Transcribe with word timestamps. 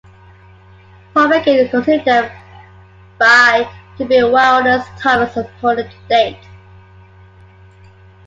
Povetkin 1.13 1.63
is 1.63 1.69
considered 1.69 2.31
by 3.19 3.59
many 3.59 3.69
to 3.99 4.05
be 4.05 4.23
Wilder's 4.23 4.81
toughest 4.97 5.37
opponent 5.37 5.91
to 5.91 6.07
date. 6.09 6.39